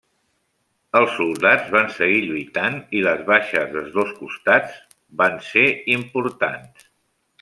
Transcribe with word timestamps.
Els 0.99 1.11
soldats 1.17 1.67
van 1.75 1.91
seguir 1.97 2.23
lluitant 2.29 2.79
i 2.99 3.03
les 3.09 3.21
baixes 3.27 3.69
dels 3.75 3.93
dos 3.99 4.15
costats 4.23 4.81
van 5.21 5.37
ser 5.51 5.67
importants. 5.99 6.89